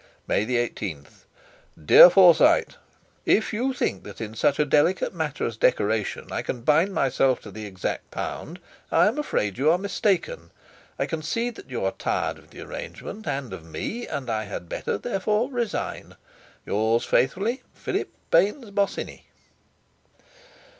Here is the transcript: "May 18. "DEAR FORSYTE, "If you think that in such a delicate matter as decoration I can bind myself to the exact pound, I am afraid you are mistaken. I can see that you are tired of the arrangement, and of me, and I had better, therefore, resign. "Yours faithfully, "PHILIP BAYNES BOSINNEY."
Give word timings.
"May 0.25 0.45
18. 0.57 1.05
"DEAR 1.85 2.09
FORSYTE, 2.09 2.75
"If 3.27 3.53
you 3.53 3.71
think 3.71 4.01
that 4.03 4.19
in 4.19 4.33
such 4.33 4.57
a 4.57 4.65
delicate 4.65 5.13
matter 5.13 5.45
as 5.45 5.57
decoration 5.57 6.31
I 6.31 6.41
can 6.41 6.61
bind 6.61 6.91
myself 6.95 7.39
to 7.41 7.51
the 7.51 7.67
exact 7.67 8.09
pound, 8.09 8.59
I 8.91 9.05
am 9.07 9.19
afraid 9.19 9.59
you 9.59 9.69
are 9.69 9.77
mistaken. 9.77 10.49
I 10.97 11.05
can 11.05 11.21
see 11.21 11.51
that 11.51 11.69
you 11.69 11.85
are 11.85 11.91
tired 11.99 12.39
of 12.39 12.49
the 12.49 12.61
arrangement, 12.61 13.27
and 13.27 13.53
of 13.53 13.63
me, 13.63 14.07
and 14.07 14.27
I 14.27 14.45
had 14.45 14.67
better, 14.67 14.97
therefore, 14.97 15.51
resign. 15.51 16.15
"Yours 16.65 17.05
faithfully, 17.05 17.61
"PHILIP 17.75 18.11
BAYNES 18.31 18.71
BOSINNEY." 18.71 19.27